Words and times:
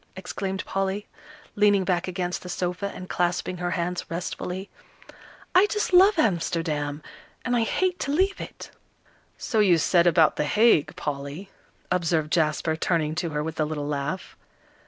exclaimed 0.15 0.65
Polly, 0.65 1.05
leaning 1.55 1.83
back 1.85 2.07
against 2.07 2.41
the 2.41 2.49
sofa, 2.49 2.91
and 2.95 3.07
clasping 3.07 3.57
her 3.57 3.69
hands 3.69 4.03
restfully. 4.09 4.67
"I 5.53 5.67
just 5.67 5.93
love 5.93 6.17
Amsterdam! 6.17 7.03
And 7.45 7.55
I 7.55 7.61
hate 7.61 7.99
to 7.99 8.11
leave 8.11 8.41
it!" 8.41 8.71
"So 9.37 9.59
you 9.59 9.77
said 9.77 10.07
about 10.07 10.37
The 10.37 10.45
Hague, 10.45 10.95
Polly," 10.95 11.51
observed 11.91 12.33
Jasper, 12.33 12.75
turning 12.75 13.13
to 13.13 13.29
her 13.29 13.43
with 13.43 13.59
a 13.59 13.63
little 13.65 13.87
laugh. 13.87 14.35